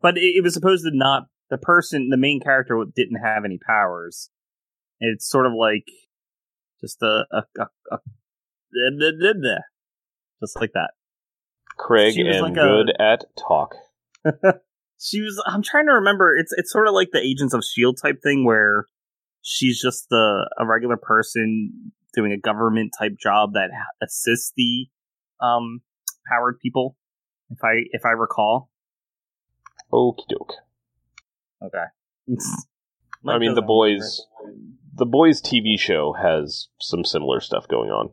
[0.00, 3.58] But it, it was supposed to not the person, the main character, didn't have any
[3.58, 4.30] powers.
[5.00, 5.86] It's sort of like
[6.84, 7.98] just a, a, a, a
[10.40, 10.90] just like that.
[11.78, 13.74] Craig am like good at talk.
[15.00, 15.42] she was.
[15.46, 16.36] I'm trying to remember.
[16.36, 18.86] It's it's sort of like the Agents of Shield type thing where
[19.42, 23.70] she's just a, a regular person doing a government type job that
[24.02, 24.86] assists the
[25.44, 25.80] um
[26.28, 26.96] powered people.
[27.50, 28.70] If I if I recall.
[29.92, 30.54] Okie doke.
[31.62, 31.84] Okay.
[33.26, 34.26] I mean, the boys,
[34.96, 38.10] the boys TV show has some similar stuff going on.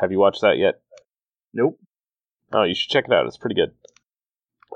[0.00, 0.80] Have you watched that yet?
[1.52, 1.78] Nope.
[2.52, 3.26] Oh, you should check it out.
[3.26, 3.72] It's pretty good.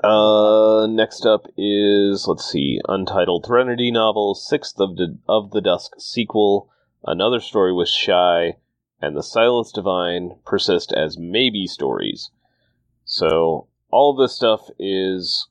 [0.03, 5.93] Uh, next up is let's see, Untitled Threnody novel, Sixth of the of the Dusk
[5.97, 6.69] sequel,
[7.03, 8.57] Another Story with Shai,
[9.01, 12.29] and The Silence Divine persist as maybe stories.
[13.05, 15.47] So all of this stuff is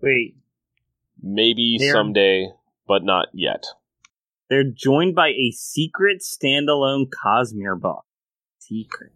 [0.00, 0.36] wait
[1.22, 2.52] maybe someday,
[2.86, 3.66] but not yet.
[4.50, 8.04] They're joined by a secret standalone Cosmere book.
[8.58, 9.12] Secret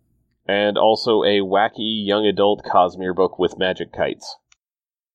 [0.47, 4.37] and also a wacky young adult Cosmere book with magic kites.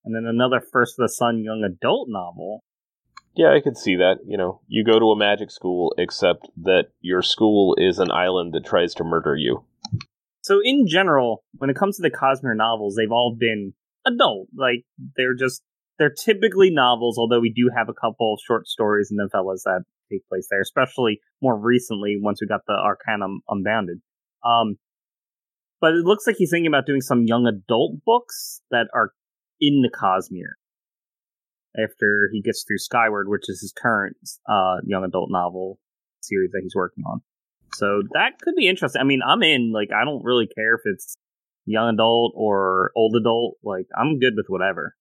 [0.03, 2.63] And then another First of the Sun young adult novel.
[3.35, 4.17] Yeah, I could see that.
[4.25, 8.53] You know, you go to a magic school, except that your school is an island
[8.53, 9.65] that tries to murder you.
[10.41, 13.73] So, in general, when it comes to the Cosmere novels, they've all been
[14.05, 14.47] adult.
[14.57, 14.83] Like,
[15.15, 15.61] they're just,
[15.99, 20.27] they're typically novels, although we do have a couple short stories and novellas that take
[20.27, 24.01] place there, especially more recently once we got the Arcanum Unbounded.
[24.43, 24.77] Um,
[25.81, 29.11] but it looks like he's thinking about doing some young adult books that are
[29.61, 30.55] in the Cosmere
[31.77, 34.17] after he gets through Skyward, which is his current
[34.47, 35.79] uh, young adult novel
[36.21, 37.21] series that he's working on.
[37.73, 38.99] So that could be interesting.
[38.99, 39.71] I mean, I'm in.
[39.71, 41.15] Like, I don't really care if it's
[41.65, 43.57] young adult or old adult.
[43.63, 44.95] Like, I'm good with whatever.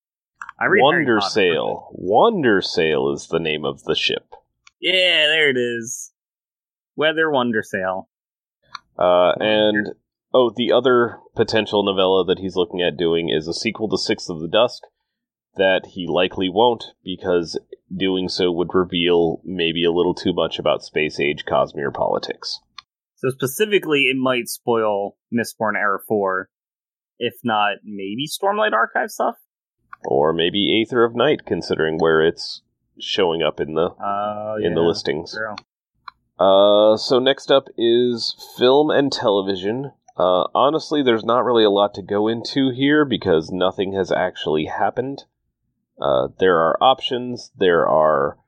[0.60, 1.98] I read Wandersail.
[1.98, 4.34] Wandersail is the name of the ship.
[4.80, 6.12] Yeah, there it is.
[6.96, 8.06] Weather Wandersail.
[8.98, 9.94] Uh, and
[10.32, 14.28] Oh, the other potential novella that he's looking at doing is a sequel to Sixth
[14.28, 14.82] of the Dusk
[15.56, 17.58] that he likely won't because
[17.94, 22.60] doing so would reveal maybe a little too much about space age Cosmere politics.
[23.16, 26.50] So specifically, it might spoil Mistborn Era 4,
[27.18, 29.36] if not maybe Stormlight Archive stuff?
[30.04, 32.62] Or maybe Aether of Night, considering where it's
[33.00, 35.36] showing up in the uh, in yeah, the listings.
[36.38, 39.92] Uh, so next up is film and television.
[40.16, 44.66] Uh, honestly, there's not really a lot to go into here because nothing has actually
[44.66, 45.24] happened.
[46.00, 48.38] Uh, there are options, there are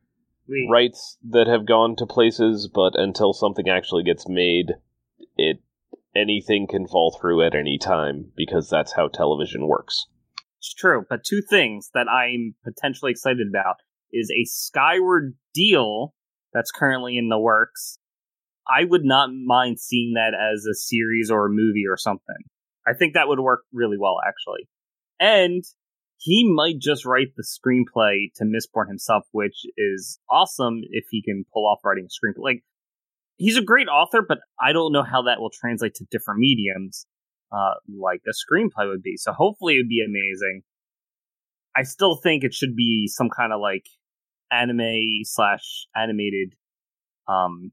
[0.49, 0.69] Wait.
[0.71, 4.75] rights that have gone to places, but until something actually gets made,
[5.37, 5.59] it
[6.15, 10.07] anything can fall through at any time because that's how television works.
[10.59, 13.77] It's true, but two things that I'm potentially excited about
[14.13, 16.15] is a Skyward deal
[16.53, 17.99] that's currently in the works
[18.71, 22.37] I would not mind seeing that as a series or a movie or something.
[22.87, 24.69] I think that would work really well, actually.
[25.19, 25.65] And
[26.19, 31.45] he might just write the screenplay to Mistborn himself, which is awesome if he can
[31.53, 32.43] pull off writing a screenplay.
[32.43, 32.63] Like,
[33.37, 37.07] he's a great author, but I don't know how that will translate to different mediums,
[37.53, 39.17] uh, like a screenplay would be.
[39.17, 40.63] So hopefully it would be amazing.
[41.81, 43.87] I still think it should be some kind of like
[44.53, 46.55] anime slash animated
[47.27, 47.73] um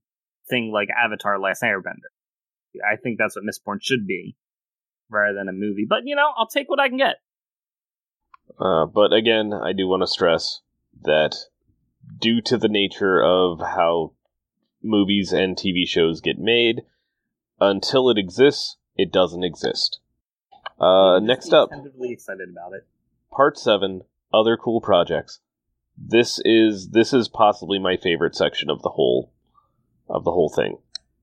[0.49, 2.11] thing like Avatar Last Airbender.
[2.89, 4.37] I think that's what Mistborn should be,
[5.09, 5.85] rather than a movie.
[5.87, 7.15] But, you know, I'll take what I can get.
[8.57, 10.61] Uh, but again, I do want to stress
[11.03, 11.35] that
[12.19, 14.13] due to the nature of how
[14.81, 16.83] movies and TV shows get made,
[17.59, 19.99] until it exists, it doesn't exist.
[20.79, 21.69] Uh, next up,
[22.01, 22.85] excited about it.
[23.31, 24.01] Part seven:
[24.33, 25.39] Other cool projects.
[25.97, 29.31] This is this is possibly my favorite section of the whole
[30.09, 30.77] of the whole thing.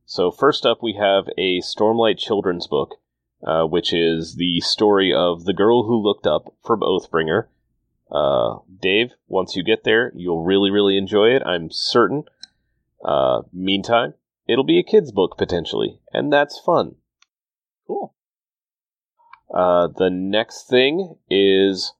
[0.07, 2.97] So, first up, we have a Stormlight children's book,
[3.43, 7.47] uh, which is the story of the girl who looked up from Oathbringer.
[8.11, 12.25] Uh, Dave, once you get there, you'll really, really enjoy it, I'm certain.
[13.05, 14.15] Uh, meantime,
[14.47, 16.97] it'll be a kid's book potentially, and that's fun.
[17.87, 18.14] Cool.
[19.55, 21.93] Uh, the next thing is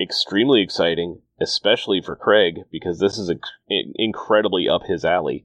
[0.00, 3.32] extremely exciting, especially for Craig because this is
[3.96, 5.44] incredibly up his alley.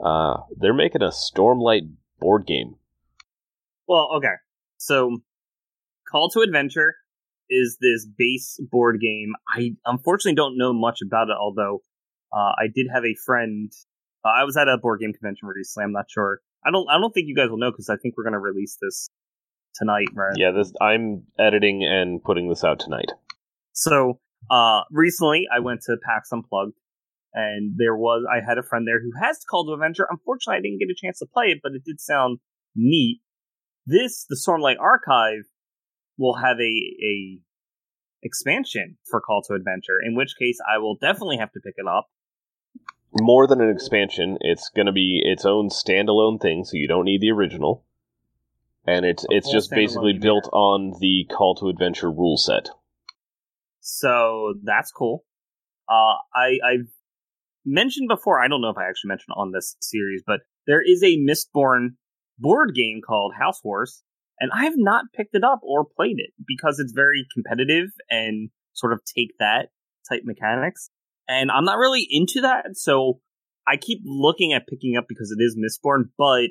[0.00, 2.76] Uh, they're making a Stormlight board game.
[3.88, 4.34] Well, okay,
[4.78, 5.18] so
[6.10, 6.94] Call to Adventure
[7.50, 9.32] is this base board game.
[9.52, 11.82] I unfortunately don't know much about it, although
[12.32, 13.72] uh, I did have a friend.
[14.24, 15.84] Uh, I was at a board game convention recently.
[15.84, 16.40] I'm not sure.
[16.64, 16.88] I don't.
[16.88, 19.10] I don't think you guys will know because I think we're going to release this
[19.74, 20.34] tonight, right?
[20.36, 20.72] Yeah, this.
[20.80, 23.12] I'm editing and putting this out tonight.
[23.72, 26.78] So uh, recently, I went to PAX Unplugged,
[27.34, 30.06] and there was I had a friend there who has Call to Adventure.
[30.10, 32.38] Unfortunately, I didn't get a chance to play it, but it did sound
[32.74, 33.20] neat.
[33.86, 35.44] This, the Stormlight Archive,
[36.18, 37.40] will have a a
[38.22, 41.86] expansion for Call to Adventure, in which case I will definitely have to pick it
[41.86, 42.08] up.
[43.20, 47.04] More than an expansion, it's going to be its own standalone thing, so you don't
[47.04, 47.84] need the original.
[48.86, 52.68] And it's it's just basically built on the Call to Adventure rule set.
[53.80, 55.24] So that's cool.
[55.88, 56.88] Uh, I I've
[57.64, 58.42] mentioned before.
[58.42, 61.90] I don't know if I actually mentioned on this series, but there is a Mistborn
[62.38, 64.02] board game called House Wars
[64.42, 68.50] and I have not picked it up or played it because it's very competitive and
[68.72, 69.68] sort of take that
[70.08, 70.90] type mechanics.
[71.28, 73.20] And I'm not really into that, so
[73.68, 76.50] I keep looking at picking up because it is Mistborn, but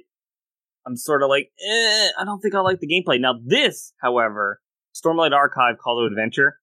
[0.86, 3.20] I'm sort of like, eh, I don't think I like the gameplay.
[3.20, 4.60] Now, this, however,
[4.96, 6.58] Stormlight Archive Call to Adventure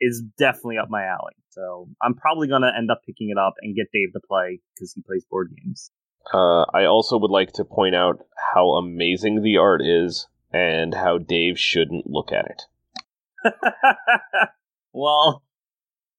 [0.00, 1.34] is definitely up my alley.
[1.50, 4.60] So I'm probably going to end up picking it up and get Dave to play
[4.74, 5.90] because he plays board games.
[6.32, 11.18] Uh, I also would like to point out how amazing the art is and how
[11.18, 13.52] Dave shouldn't look at it.
[14.92, 15.42] well,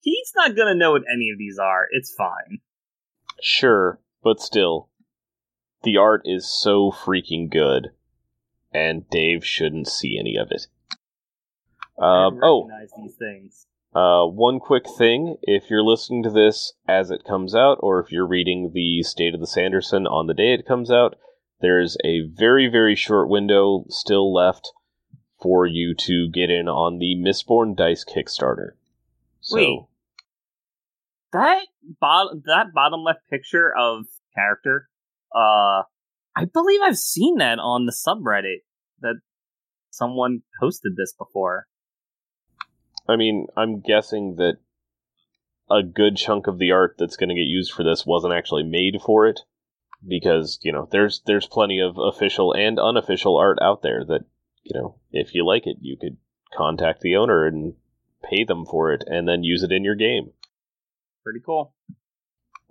[0.02, 1.88] he's not going to know what any of these are.
[1.92, 2.60] It's fine.
[3.42, 4.90] Sure, but still,
[5.86, 7.92] the art is so freaking good,
[8.74, 10.68] and Dave shouldn't see any of it.
[11.98, 13.68] Uh, oh, these things.
[13.96, 18.12] Uh, one quick thing if you're listening to this as it comes out, or if
[18.12, 21.16] you're reading the State of the Sanderson on the day it comes out,
[21.62, 24.74] there's a very, very short window still left
[25.42, 28.72] for you to get in on the Mistborn Dice Kickstarter.
[29.40, 29.80] So, Wait.
[31.32, 31.68] That
[32.02, 34.90] bottom that bottom left picture of character,
[35.36, 35.84] uh
[36.38, 38.64] I believe I've seen that on the subreddit
[39.02, 39.16] that
[39.90, 41.68] someone posted this before.
[43.08, 44.58] I mean, I'm guessing that
[45.70, 48.64] a good chunk of the art that's going to get used for this wasn't actually
[48.64, 49.42] made for it
[50.08, 54.22] because you know there's there's plenty of official and unofficial art out there that
[54.64, 56.18] you know if you like it you could
[56.56, 57.74] contact the owner and
[58.24, 60.30] pay them for it and then use it in your game
[61.24, 61.74] pretty cool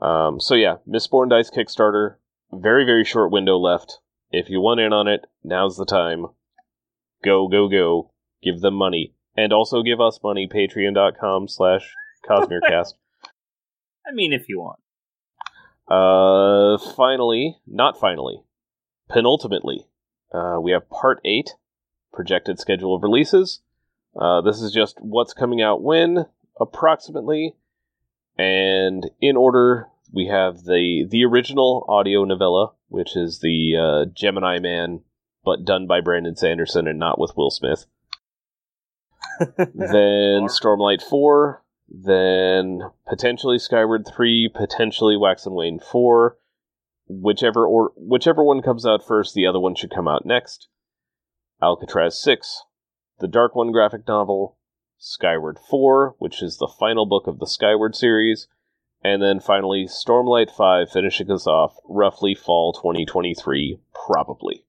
[0.01, 2.17] um, so yeah mistborn dice kickstarter
[2.61, 3.99] very very short window left.
[4.31, 6.27] If you want in on it now's the time.
[7.25, 8.13] Go go go.
[8.43, 9.15] Give them money.
[9.37, 11.93] And also give us money patreon.com slash
[12.29, 12.95] cosmerecast
[14.07, 14.81] i mean if you want.
[15.89, 18.43] Uh, finally, not finally,
[19.11, 19.87] penultimately,
[20.33, 21.51] uh, we have part eight,
[22.13, 23.61] projected schedule of releases.
[24.19, 26.25] Uh, this is just what's coming out when,
[26.59, 27.55] approximately,
[28.39, 34.59] and in order, we have the the original audio novella, which is the uh, Gemini
[34.61, 35.01] Man,
[35.45, 37.87] but done by Brandon Sanderson and not with Will Smith.
[39.57, 46.39] then Stormlight Four, then potentially Skyward 3, potentially Wax and Wayne 4.
[47.07, 50.69] Whichever or whichever one comes out first, the other one should come out next.
[51.61, 52.63] Alcatraz 6,
[53.21, 54.59] the Dark One graphic novel,
[54.97, 58.49] Skyward 4, which is the final book of the Skyward series,
[59.05, 64.65] and then finally Stormlight 5 finishing us off roughly fall 2023, probably.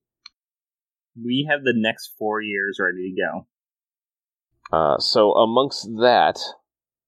[1.20, 3.46] We have the next four years ready to go.
[4.76, 6.38] Uh, so amongst that,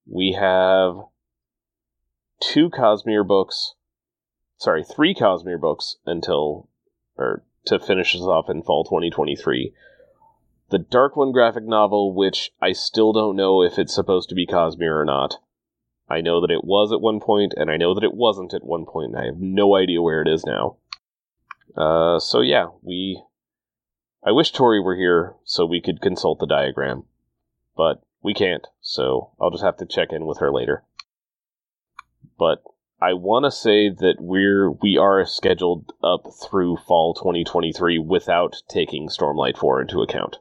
[0.06, 0.94] we have
[2.40, 3.74] two Cosmere books.
[4.56, 6.70] Sorry, three Cosmere books until,
[7.16, 9.74] or to finish us off in fall 2023.
[10.70, 14.46] The Dark One graphic novel, which I still don't know if it's supposed to be
[14.46, 15.36] Cosmere or not.
[16.10, 18.64] I know that it was at one point, and I know that it wasn't at
[18.64, 20.76] one point, and I have no idea where it is now.
[21.76, 23.22] Uh, so yeah, we.
[24.24, 27.04] I wish Tori were here so we could consult the diagram,
[27.76, 30.82] but we can't, so I'll just have to check in with her later.
[32.38, 32.62] But
[33.00, 39.08] I want to say that we're we are scheduled up through fall 2023 without taking
[39.08, 40.38] Stormlight 4 into account.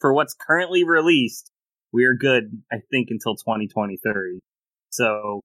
[0.00, 1.52] For what's currently released,
[1.92, 4.40] we're good, I think, until 2023.
[4.96, 5.42] So,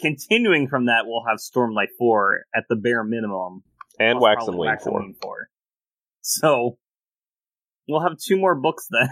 [0.00, 3.62] continuing from that, we'll have Stormlight 4 at the bare minimum.
[3.98, 5.04] And Wax and Wayne 4.
[5.20, 5.50] 4.
[6.22, 6.78] So,
[7.86, 9.08] we'll have two more books then.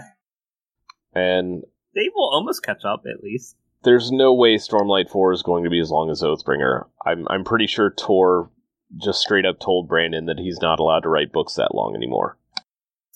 [1.13, 1.63] And
[1.95, 3.55] they will almost catch up at least.
[3.83, 6.85] There's no way Stormlight 4 is going to be as long as Oathbringer.
[7.05, 8.49] I'm I'm pretty sure Tor
[8.97, 12.37] just straight up told Brandon that he's not allowed to write books that long anymore.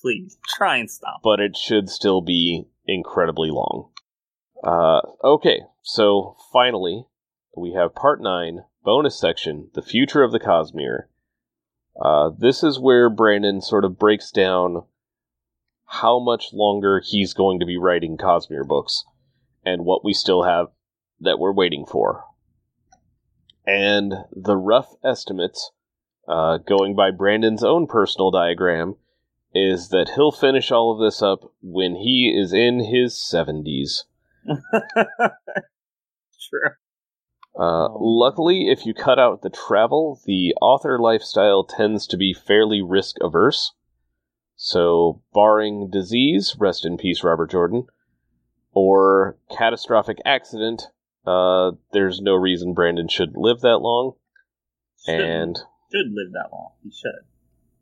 [0.02, 1.22] Please try and stop.
[1.24, 3.90] But it should still be incredibly long.
[4.64, 7.06] Uh, okay, so finally,
[7.56, 11.08] we have part 9, bonus section, The Future of the Cosmere.
[12.02, 14.84] Uh, this is where Brandon sort of breaks down
[15.86, 19.04] how much longer he's going to be writing Cosmere books
[19.66, 20.68] and what we still have
[21.20, 22.24] that we're waiting for.
[23.66, 25.72] And the rough estimates,
[26.28, 28.96] uh, going by Brandon's own personal diagram,
[29.54, 34.04] is that he'll finish all of this up when he is in his 70s.
[36.50, 36.70] True.
[37.58, 42.82] Uh, luckily, if you cut out the travel, the author lifestyle tends to be fairly
[42.82, 43.74] risk averse.
[44.56, 47.86] So, barring disease, rest in peace, Robert Jordan,
[48.72, 50.84] or catastrophic accident,
[51.26, 54.14] uh, there's no reason Brandon should live that long.
[55.06, 55.56] Should, And
[55.92, 56.72] should live that long.
[56.84, 57.26] He should.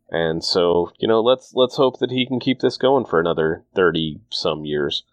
[0.09, 3.63] and so, you know, let's let's hope that he can keep this going for another
[3.75, 5.03] 30 some years.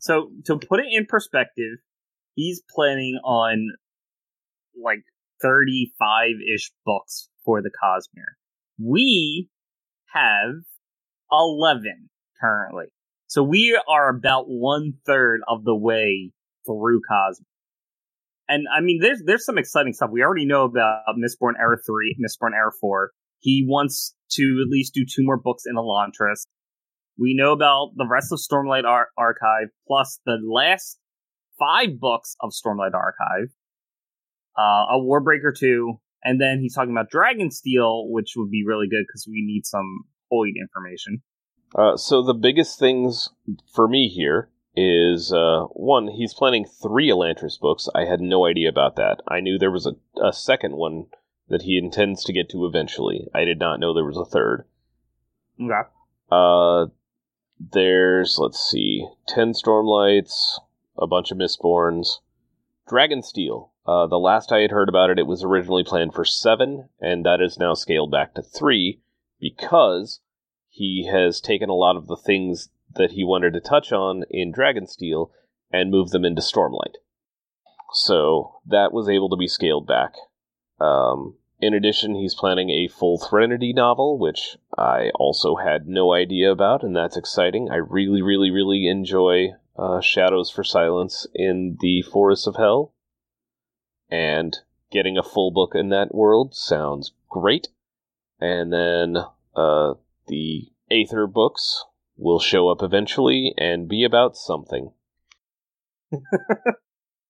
[0.00, 1.78] So to put it in perspective,
[2.34, 3.68] he's planning on
[4.82, 5.04] like
[5.42, 8.34] 35 ish books for the Cosmere.
[8.78, 9.48] We
[10.12, 10.54] have
[11.30, 12.08] 11
[12.40, 12.86] currently.
[13.26, 16.32] So we are about one third of the way
[16.66, 17.44] through Cosmere.
[18.48, 20.10] And I mean, there's there's some exciting stuff.
[20.10, 23.12] We already know about Mistborn Era 3, Mistborn Era 4.
[23.38, 26.46] He wants to at least do two more books in Elantris.
[27.20, 30.98] We know about the rest of Stormlight Ar- Archive, plus the last
[31.58, 33.50] five books of Stormlight Archive,
[34.58, 39.04] uh, a Warbreaker 2, and then he's talking about Dragonsteel, which would be really good
[39.06, 41.22] because we need some Hoid information.
[41.74, 43.28] Uh, so the biggest things
[43.74, 47.86] for me here is uh, one, he's planning three Elantris books.
[47.94, 49.20] I had no idea about that.
[49.28, 49.94] I knew there was a,
[50.24, 51.06] a second one
[51.48, 53.26] that he intends to get to eventually.
[53.34, 54.64] I did not know there was a third.
[55.60, 55.88] Okay.
[56.30, 56.86] Uh,
[57.60, 60.58] there's let's see, ten Stormlights,
[60.98, 62.18] a bunch of Mistborns,
[62.88, 63.68] Dragonsteel.
[63.86, 67.24] Uh, the last I had heard about it, it was originally planned for seven, and
[67.24, 69.00] that is now scaled back to three
[69.40, 70.20] because
[70.68, 74.52] he has taken a lot of the things that he wanted to touch on in
[74.52, 75.30] Dragonsteel
[75.70, 76.96] and moved them into Stormlight.
[77.92, 80.14] So that was able to be scaled back.
[80.80, 86.50] Um, in addition, he's planning a full Threnody novel, which I also had no idea
[86.50, 87.68] about, and that's exciting.
[87.70, 92.94] I really, really, really enjoy uh, Shadows for Silence in the Forests of Hell,
[94.10, 94.56] and
[94.90, 97.68] getting a full book in that world sounds great.
[98.40, 99.18] And then
[99.54, 99.94] uh,
[100.28, 101.84] the Aether books
[102.16, 104.92] will show up eventually and be about something.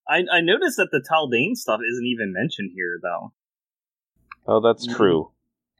[0.08, 3.32] I, I noticed that the Taldain stuff isn't even mentioned here, though.
[4.46, 5.30] Oh, that's Maybe- true.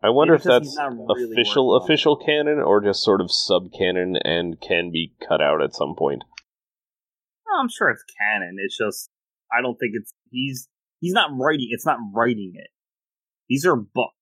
[0.03, 1.85] I wonder if that's really official it.
[1.85, 5.95] official canon or just sort of sub canon and can be cut out at some
[5.95, 6.25] point.
[7.47, 8.57] Oh, I'm sure it's canon.
[8.59, 9.11] It's just
[9.53, 10.69] I don't think it's he's
[11.01, 11.69] he's not writing.
[11.71, 12.69] It's not writing it.
[13.49, 14.15] These are books.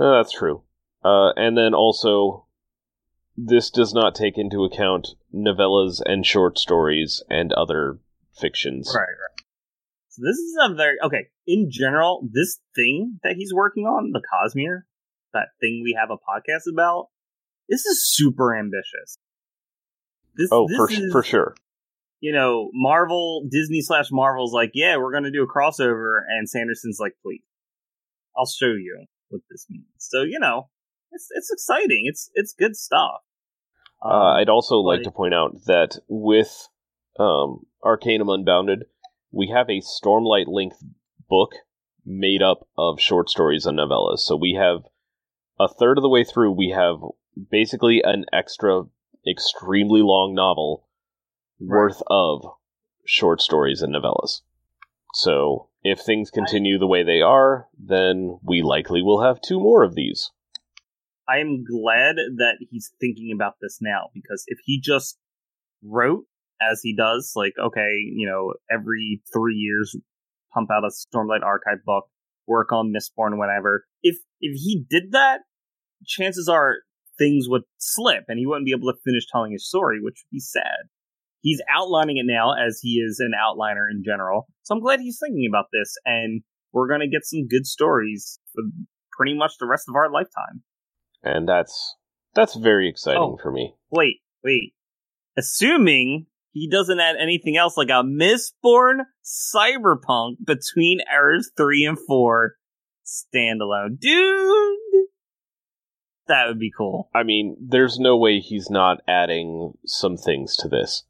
[0.00, 0.62] Uh, that's true.
[1.04, 2.46] Uh, and then also,
[3.36, 7.98] this does not take into account novellas and short stories and other
[8.36, 8.92] fictions.
[8.96, 9.45] Right, right.
[10.16, 11.28] So this is a very okay.
[11.46, 14.82] In general, this thing that he's working on, the Cosmere,
[15.34, 17.08] that thing we have a podcast about,
[17.68, 19.18] this is super ambitious.
[20.34, 21.54] This, Oh, this for is, for sure.
[22.20, 26.96] You know, Marvel, Disney slash Marvel's like, yeah, we're gonna do a crossover, and Sanderson's
[26.98, 27.42] like, please,
[28.36, 29.84] I'll show you what this means.
[29.98, 30.70] So you know,
[31.12, 32.04] it's it's exciting.
[32.06, 33.20] It's it's good stuff.
[34.02, 36.68] Um, Uh, I'd also like to point out that with
[37.18, 38.84] um, Arcanum Unbounded,
[39.36, 40.82] we have a Stormlight length
[41.28, 41.52] book
[42.06, 44.20] made up of short stories and novellas.
[44.20, 44.80] So we have
[45.60, 46.96] a third of the way through, we have
[47.50, 48.84] basically an extra,
[49.28, 50.84] extremely long novel
[51.58, 51.78] Right.
[51.78, 52.44] worth of
[53.06, 54.42] short stories and novellas.
[55.14, 59.82] So if things continue the way they are, then we likely will have two more
[59.82, 60.30] of these.
[61.28, 65.18] I am glad that he's thinking about this now because if he just
[65.82, 66.26] wrote
[66.60, 69.96] as he does, like, okay, you know, every three years,
[70.54, 72.04] pump out a Stormlight Archive book,
[72.46, 73.84] work on Mistborn, whatever.
[74.02, 75.40] If if he did that,
[76.06, 76.76] chances are
[77.18, 80.34] things would slip and he wouldn't be able to finish telling his story, which would
[80.36, 80.88] be sad.
[81.40, 84.46] He's outlining it now as he is an outliner in general.
[84.64, 86.42] So I'm glad he's thinking about this and
[86.72, 88.64] we're gonna get some good stories for
[89.12, 90.62] pretty much the rest of our lifetime.
[91.22, 91.96] And that's
[92.34, 93.38] that's very exciting Oh.
[93.42, 93.74] for me.
[93.90, 94.74] Wait, wait.
[95.38, 96.26] Assuming
[96.56, 102.54] he doesn't add anything else like a Mistborn Cyberpunk between Eras 3 and 4
[103.04, 104.00] standalone.
[104.00, 104.78] Dude!
[106.28, 107.10] That would be cool.
[107.14, 111.04] I mean, there's no way he's not adding some things to this.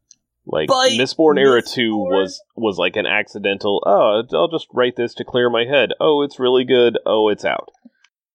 [0.45, 3.83] Like But Mistborn Era Two was was like an accidental.
[3.87, 5.91] Oh, I'll just write this to clear my head.
[6.01, 6.99] Oh, it's really good.
[7.07, 7.71] Oh, it's out.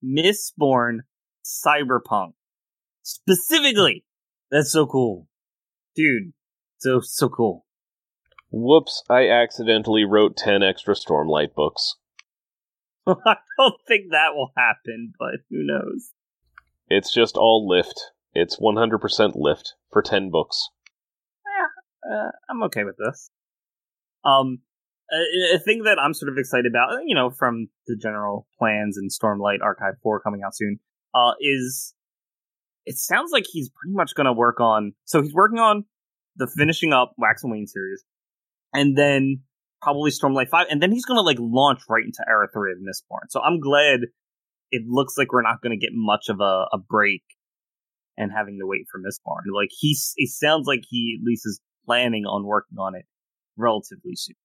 [0.03, 0.99] Mistborn
[1.45, 2.33] Cyberpunk.
[3.03, 4.03] Specifically.
[4.49, 5.27] That's so cool.
[5.95, 6.33] Dude,
[6.81, 7.65] so so cool.
[8.51, 9.03] Whoops!
[9.09, 11.95] I accidentally wrote ten extra Stormlight books.
[13.07, 16.11] I don't think that will happen, but who knows?
[16.87, 18.11] It's just all lift.
[18.33, 20.69] It's 100% lift for 10 books.
[22.15, 23.29] uh, I'm okay with this.
[24.23, 24.59] Um,
[25.11, 28.97] a, a thing that I'm sort of excited about, you know, from the general plans
[28.97, 30.79] and Stormlight Archive 4 coming out soon,
[31.13, 31.93] uh, is
[32.85, 34.93] it sounds like he's pretty much going to work on.
[35.05, 35.85] So he's working on
[36.35, 38.03] the finishing up Wax and Wayne series,
[38.73, 39.41] and then
[39.81, 42.77] probably Stormlight 5, and then he's going to like launch right into Era 3 of
[42.79, 43.29] Mistborn.
[43.29, 44.01] So I'm glad
[44.71, 47.23] it looks like we're not going to get much of a, a break
[48.17, 49.51] and having to wait for Mistborn.
[49.53, 53.05] Like he's, it sounds like he at least is planning on working on it
[53.57, 54.35] relatively soon.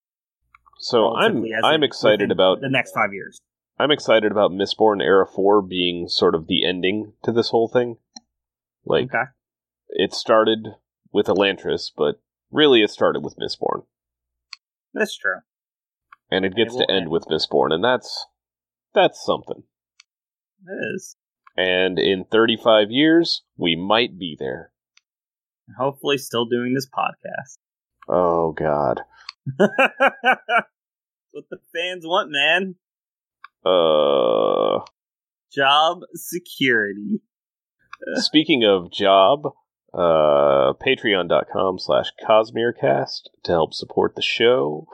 [0.79, 3.41] So I'm I'm excited about the next five years.
[3.79, 7.97] I'm excited about Mistborn Era 4 being sort of the ending to this whole thing.
[8.85, 9.25] Like Okay,
[9.89, 10.69] it started
[11.17, 12.21] with Elantris, but
[12.53, 13.85] really it started with Mistborn.
[14.95, 15.39] that's true.
[16.31, 17.09] And it gets to end end.
[17.11, 18.27] with Mistborn, and that's
[18.95, 19.63] that's something.
[20.67, 21.17] It is.
[21.57, 24.73] And in 35 years, we might be there.
[25.79, 27.59] Hopefully, still doing this podcast.
[28.09, 29.01] Oh god.
[29.59, 32.77] What the fans want, man.
[33.65, 34.85] Uh
[35.53, 37.21] Job security.
[38.15, 39.41] speaking of job,
[39.97, 44.87] uh patreon.com slash cosmerecast to help support the show.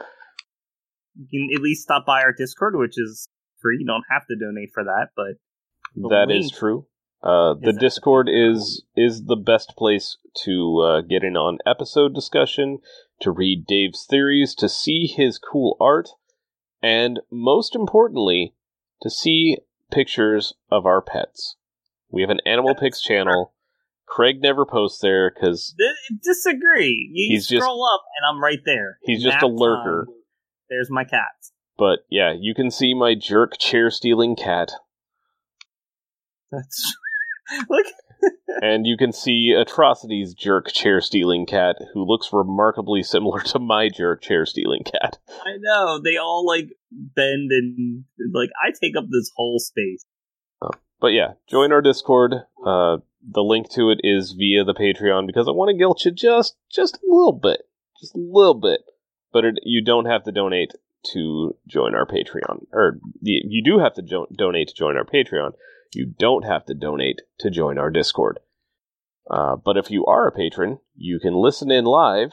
[1.15, 3.29] You can at least stop by our Discord, which is
[3.61, 3.79] free.
[3.81, 5.37] You don't have to donate for that, but
[6.09, 6.87] That is true.
[7.23, 12.15] Uh, the is Discord is is the best place to uh, get in on episode
[12.15, 12.79] discussion,
[13.21, 16.11] to read Dave's theories, to see his cool art,
[16.83, 18.55] and most importantly,
[19.03, 19.59] to see
[19.93, 21.57] pictures of our pets.
[22.11, 23.53] We have an Animal Pics channel.
[24.07, 25.75] Craig never posts there because
[26.23, 27.11] disagree.
[27.13, 28.99] You He's just- scroll up, and I'm right there.
[29.03, 30.07] he's just a lurker.
[30.07, 30.15] time.
[30.69, 31.31] There's my cat.
[31.79, 34.73] But yeah, you can see my jerk chair stealing cat,
[36.51, 36.95] That's
[37.71, 37.87] look.
[38.63, 43.89] and you can see Atrocity's jerk chair stealing cat, who looks remarkably similar to my
[43.89, 45.19] jerk chair stealing cat.
[45.45, 50.05] I know they all like bend and like I take up this whole space.
[51.01, 52.33] But yeah, join our Discord.
[52.65, 56.11] Uh, the link to it is via the Patreon because I want to guilt you
[56.11, 57.63] just just a little bit,
[58.01, 58.81] just a little bit.
[59.33, 60.73] But it, you don't have to donate
[61.13, 65.53] to join our Patreon, or you do have to jo- donate to join our Patreon.
[65.95, 68.39] You don't have to donate to join our Discord.
[69.31, 72.33] Uh, but if you are a patron, you can listen in live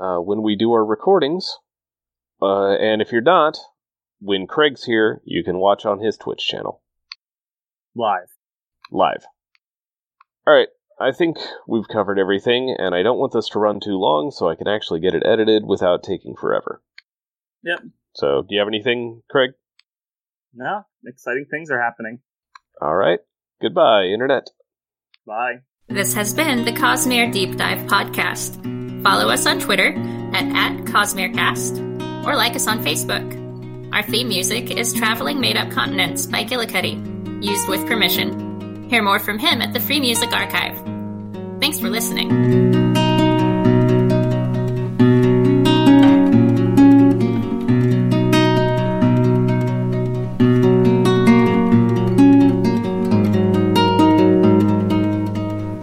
[0.00, 1.56] uh, when we do our recordings.
[2.40, 3.58] Uh, and if you're not,
[4.20, 6.82] when Craig's here, you can watch on his Twitch channel
[7.94, 8.28] Live.
[8.90, 9.24] live.
[10.46, 10.68] All right,
[11.00, 14.48] I think we've covered everything, and I don't want this to run too long, so
[14.48, 16.82] I can actually get it edited without taking forever.
[17.64, 17.80] Yep.
[18.14, 19.50] So, do you have anything, Craig?
[20.54, 22.20] No, exciting things are happening.
[22.80, 23.18] All right.
[23.60, 24.50] Goodbye, Internet.
[25.26, 25.56] Bye.
[25.88, 29.02] This has been the Cosmere Deep Dive Podcast.
[29.02, 29.94] Follow us on Twitter
[30.32, 33.44] at, at CosmereCast or like us on Facebook.
[33.92, 38.45] Our theme music is Traveling Made Up Continents by Gillicuddy, used with permission.
[38.88, 40.76] Hear more from him at the Free Music Archive.
[41.60, 42.94] Thanks for listening.